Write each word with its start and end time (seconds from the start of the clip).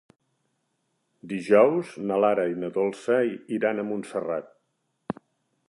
Dijous 1.33 1.91
na 2.11 2.17
Lara 2.25 2.47
i 2.53 2.57
na 2.63 2.71
Dolça 2.79 3.19
iran 3.59 3.83
a 3.85 3.89
Montserrat. 3.91 4.53